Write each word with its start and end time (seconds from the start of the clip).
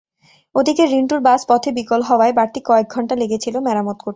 ওদিকে 0.55 0.83
রিন্টুর 0.85 1.21
বাস 1.21 1.41
পথে 1.49 1.69
বিকল 1.71 2.01
হওয়ায় 2.01 2.33
বাড়তি 2.33 2.59
কয়েক 2.65 2.87
ঘণ্টা 2.95 3.15
লেগেছিল 3.15 3.55
মেরামত 3.59 3.97
করতে। 3.97 4.09